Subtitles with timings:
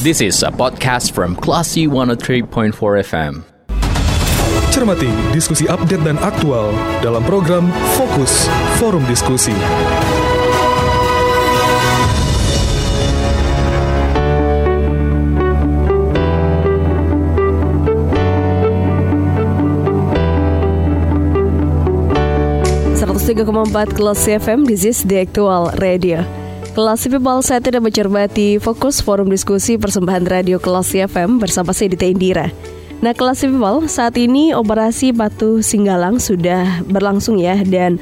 [0.00, 2.72] This is a podcast from Classy 103.4
[3.04, 3.44] FM.
[4.72, 6.72] Cermati diskusi update dan aktual
[7.04, 7.68] dalam program
[8.00, 8.48] Fokus
[8.80, 9.52] Forum Diskusi.
[23.36, 26.39] empat kelas FM, this is the actual radio.
[26.70, 32.06] Kelas People saya tidak mencermati fokus forum diskusi persembahan radio kelas FM bersama saya Dita
[32.06, 32.46] Indira.
[33.02, 37.98] Nah kelas People saat ini operasi Batu Singgalang sudah berlangsung ya dan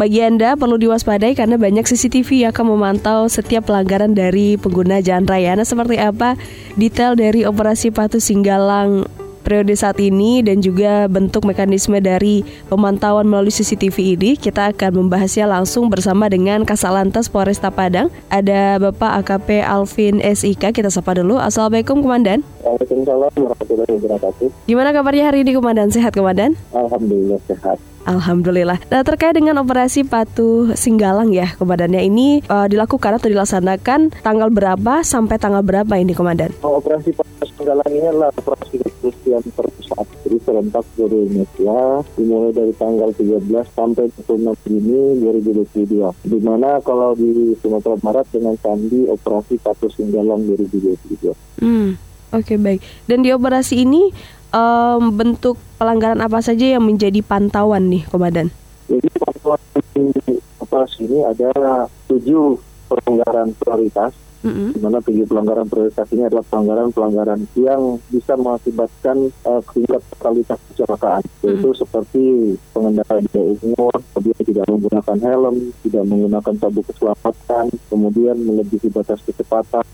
[0.00, 5.28] bagi Anda perlu diwaspadai karena banyak CCTV yang akan memantau setiap pelanggaran dari pengguna jalan
[5.28, 5.52] raya.
[5.52, 6.40] Nah seperti apa
[6.80, 9.04] detail dari operasi Batu Singgalang
[9.40, 15.48] periode saat ini dan juga bentuk mekanisme dari pemantauan melalui CCTV ini kita akan membahasnya
[15.48, 18.12] langsung bersama dengan Kasalantas Polresta Padang.
[18.28, 21.40] Ada Bapak AKP Alvin SIK kita sapa dulu.
[21.40, 22.44] Assalamualaikum Komandan.
[22.62, 24.46] Waalaikumsalam warahmatullahi wabarakatuh.
[24.68, 25.88] Gimana kabarnya hari ini Komandan?
[25.90, 26.54] Sehat Komandan?
[26.76, 27.80] Alhamdulillah sehat.
[28.08, 28.80] Alhamdulillah.
[28.88, 35.04] Nah terkait dengan operasi Patuh Singgalang ya komandannya ini uh, dilakukan atau dilaksanakan tanggal berapa
[35.04, 36.50] sampai tanggal berapa ini komandan?
[36.64, 37.39] Oh, operasi Patuh
[37.70, 44.10] Singgalang ini adalah operasi kepolisian terpusat jadi serentak seluruh Indonesia dimulai dari tanggal 13 sampai
[44.26, 45.02] 26 Juni
[45.78, 46.10] 2022.
[46.34, 51.30] Di mana kalau di Sumatera Barat dengan Sandi operasi Patuh Singgalang 2022.
[51.62, 51.94] Hmm.
[52.34, 52.82] Oke okay, baik.
[53.06, 54.10] Dan di operasi ini
[54.50, 58.50] um, bentuk pelanggaran apa saja yang menjadi pantauan nih, Komandan?
[58.90, 59.62] Jadi pantauan
[59.94, 62.58] di operasi ini ada tujuh
[62.90, 64.10] pelanggaran prioritas
[64.44, 64.68] mm-hmm.
[64.76, 69.16] di mana tujuh pelanggaran prioritas ini adalah pelanggaran-pelanggaran yang bisa mengakibatkan
[69.46, 71.46] uh, tingkat fatalitas kecelakaan, mm-hmm.
[71.48, 72.24] yaitu seperti
[72.72, 73.28] pengendara di
[73.64, 79.86] umur, kemudian tidak menggunakan helm, tidak menggunakan sabuk keselamatan, kemudian melebihi batas kecepatan,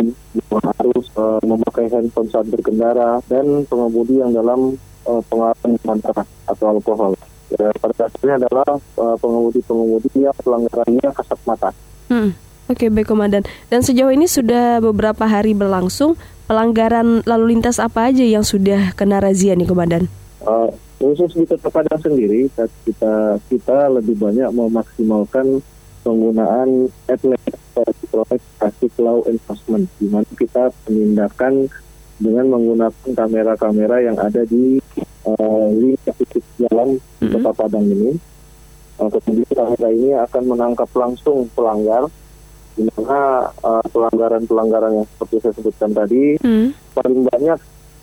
[0.77, 4.75] harus uh, memakai handphone saat berkendara, dan pengemudi yang dalam
[5.07, 7.13] uh, pengaruh keras atau alkohol.
[7.47, 8.83] Ya, pada dasarnya adalah
[9.23, 11.71] pengemudi-pengemudi yang pelanggarannya kasat mata.
[12.11, 12.35] Hmm.
[12.67, 13.47] Oke, baik Komandan.
[13.71, 16.19] Dan sejauh ini sudah beberapa hari berlangsung,
[16.51, 20.11] pelanggaran lalu lintas apa aja yang sudah kena razia nih Komandan?
[20.43, 20.67] Uh,
[20.99, 22.51] khusus di Kota Padang sendiri,
[22.83, 25.63] kita kita lebih banyak memaksimalkan
[26.03, 27.39] penggunaan atlet
[28.11, 31.71] proyek traffic law enforcement, di mana kita penindakan
[32.19, 34.83] dengan menggunakan kamera-kamera yang ada di
[35.23, 35.71] uh,
[36.19, 37.31] titik jalan mm -hmm.
[37.31, 38.19] Kota Padang ini.
[38.99, 42.11] Uh, kemudian kamera ini akan menangkap langsung pelanggar
[42.77, 46.69] di mana uh, pelanggaran-pelanggaran yang seperti saya sebutkan tadi hmm.
[46.93, 47.59] paling banyak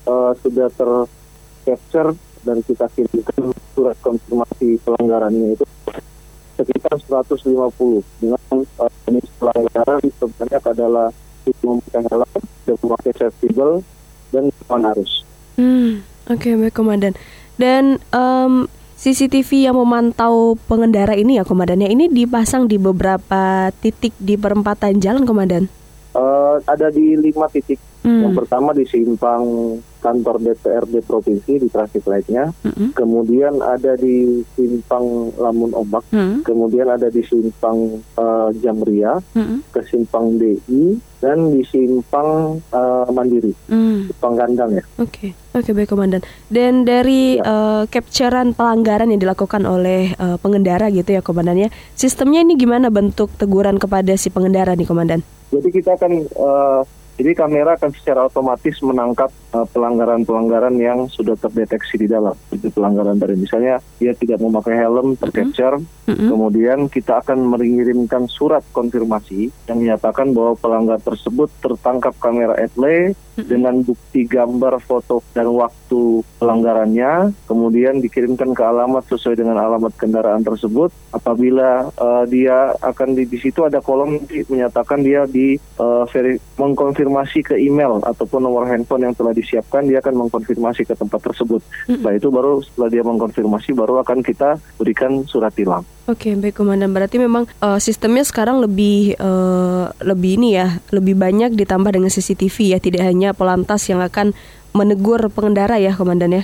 [0.10, 5.66] uh, sudah tercapture dan kita kirimkan surat konfirmasi pelanggarannya itu
[6.58, 7.46] sekitar 150
[8.22, 8.42] dengan
[8.82, 11.10] uh, jenis pelanggaran sebanyak adalah
[11.46, 11.80] helm,
[12.64, 13.84] tidak memakai safety belt,
[14.32, 15.28] dan kawan arus.
[15.60, 16.02] Hmm,
[16.32, 17.14] Oke, okay, baik komandan.
[17.60, 24.38] Dan um, CCTV yang memantau pengendara ini ya komandannya ini dipasang di beberapa titik di
[24.38, 25.68] perempatan jalan komandan?
[26.14, 27.82] Uh, ada di lima titik.
[28.06, 28.30] Hmm.
[28.30, 29.44] Yang pertama di simpang
[30.04, 32.92] kantor DPRD provinsi di traffic lightnya, mm-hmm.
[32.92, 36.44] kemudian ada di simpang Lamun Ombak, mm-hmm.
[36.44, 39.72] kemudian ada di simpang uh, Jamria, mm-hmm.
[39.72, 44.12] ke simpang DI, dan di simpang uh, Mandiri, mm.
[44.12, 44.84] simpang Gandang ya.
[45.00, 45.30] Oke, okay.
[45.56, 46.22] oke okay, baik komandan.
[46.52, 47.48] Dan dari ya.
[47.48, 53.32] uh, capturean pelanggaran yang dilakukan oleh uh, pengendara gitu ya komandannya, sistemnya ini gimana bentuk
[53.40, 55.24] teguran kepada si pengendara nih komandan?
[55.56, 62.02] Jadi kita akan uh, jadi kamera akan secara otomatis menangkap uh, pelanggaran-pelanggaran yang sudah terdeteksi
[62.02, 62.34] di dalam.
[62.50, 66.30] Itu pelanggaran dari misalnya dia tidak memakai helm tercapture, mm -hmm.
[66.34, 73.14] kemudian kita akan mengirimkan surat konfirmasi yang menyatakan bahwa pelanggar tersebut tertangkap kamera etle mm
[73.14, 73.46] -hmm.
[73.46, 80.42] dengan bukti gambar, foto dan waktu pelanggarannya, kemudian dikirimkan ke alamat sesuai dengan alamat kendaraan
[80.42, 80.90] tersebut.
[81.14, 84.18] Apabila uh, dia akan di, di situ ada kolom
[84.50, 89.84] menyatakan dia di uh, veri, mengkonfirmasi mengkonfirmasi ke email ataupun nomor handphone yang telah disiapkan,
[89.84, 91.60] dia akan mengkonfirmasi ke tempat tersebut.
[91.60, 92.00] Mm-hmm.
[92.00, 94.50] Setelah itu baru setelah dia mengkonfirmasi baru akan kita
[94.80, 95.84] berikan surat tilang.
[96.08, 96.92] Oke, okay, baik komandan.
[96.96, 102.76] Berarti memang uh, sistemnya sekarang lebih uh, lebih ini ya, lebih banyak ditambah dengan CCTV
[102.76, 104.32] ya, tidak hanya polantas yang akan
[104.72, 106.44] menegur pengendara ya, komandan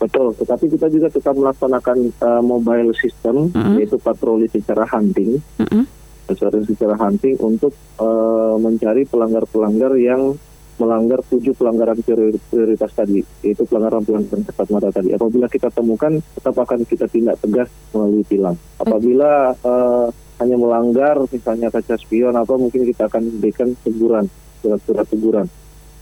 [0.00, 3.76] Betul, tetapi kita juga tetap melaksanakan uh, mobile system, mm-hmm.
[3.76, 5.44] yaitu patroli secara hunting.
[5.60, 5.99] Mm-hmm
[6.34, 10.34] secara secara hunting untuk uh, mencari pelanggar-pelanggar yang
[10.80, 15.12] melanggar tujuh pelanggaran prioritas tadi, yaitu pelanggaran-pelanggaran cepat mata tadi.
[15.12, 18.56] Apabila kita temukan, tetap akan kita tindak tegas melalui tilang.
[18.80, 20.08] Apabila uh,
[20.40, 24.24] hanya melanggar, misalnya kaca spion, apa mungkin kita akan berikan teguran,
[24.64, 25.46] surat-surat teguran.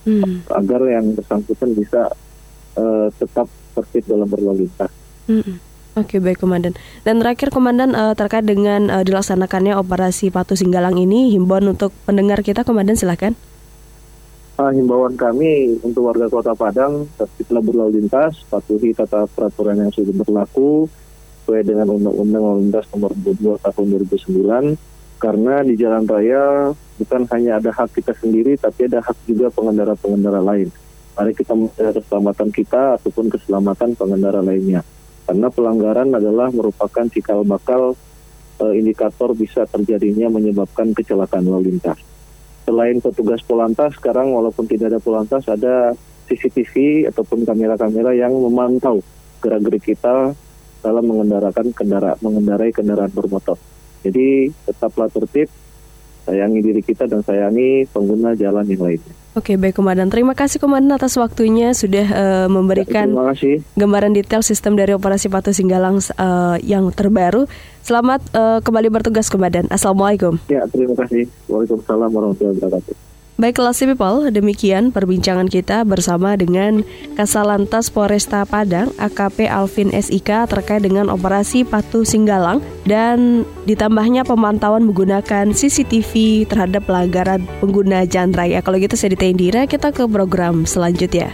[0.08, 0.40] Hmm.
[0.56, 2.08] agar yang bersangkutan bisa
[2.81, 3.44] uh, tetap
[3.76, 4.88] tertib dalam berlalu lintas.
[5.28, 5.60] Hmm.
[5.98, 6.78] Oke baik komandan.
[7.02, 12.46] Dan terakhir komandan uh, terkait dengan uh, dilaksanakannya operasi Patu Singgalang ini himbauan untuk pendengar
[12.46, 13.34] kita komandan silahkan.
[14.58, 20.14] Uh, himbauan kami untuk warga Kota Padang tertiblah berlalu lintas, patuhi tata peraturan yang sudah
[20.14, 20.86] berlaku
[21.42, 23.84] sesuai dengan Undang-Undang Lalu Lintas Nomor 22 Tahun
[24.76, 29.50] 2009 karena di jalan raya bukan hanya ada hak kita sendiri tapi ada hak juga
[29.50, 30.70] pengendara-pengendara lain.
[31.18, 34.86] Mari kita menjaga keselamatan kita ataupun keselamatan pengendara lainnya.
[35.28, 37.92] Karena pelanggaran adalah merupakan cikal bakal
[38.56, 42.00] e, indikator bisa terjadinya menyebabkan kecelakaan lalu lintas.
[42.64, 45.92] Selain petugas polantas, sekarang walaupun tidak ada polantas ada
[46.32, 49.04] CCTV ataupun kamera-kamera yang memantau
[49.44, 50.32] gerak-gerik kita
[50.80, 53.60] dalam mengendarakan kendara mengendarai kendaraan bermotor.
[54.00, 55.52] Jadi tetaplah tertib,
[56.24, 59.14] sayangi diri kita dan sayangi pengguna jalan yang lainnya.
[59.38, 60.11] Oke, baik Komandan.
[60.11, 63.06] Terima kasih Komandan atas waktunya sudah uh, memberikan
[63.38, 67.46] ya, gambaran detail sistem dari operasi Patu Singgalang uh, yang terbaru.
[67.87, 69.70] Selamat uh, kembali bertugas Komandan.
[69.70, 70.43] Assalamualaikum.
[70.50, 71.31] Ya, terima kasih.
[71.46, 73.07] Waalaikumsalam warahmatullahi wabarakatuh.
[73.38, 76.82] Baiklah si people, demikian perbincangan kita bersama dengan
[77.14, 85.55] Kasalantas Polresta Padang AKP Alvin SIK terkait dengan operasi Patuh Singgalang dan ditambahnya pemantauan menggunakan
[85.55, 88.58] CCTV terhadap pelanggaran pengguna jalan raya.
[88.58, 91.31] Kalau gitu saya Dita Indira, kita ke program selanjutnya.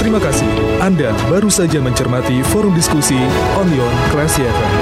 [0.00, 0.48] Terima kasih.
[0.80, 3.20] Anda baru saja mencermati forum diskusi
[3.60, 4.75] Onion Classy FM.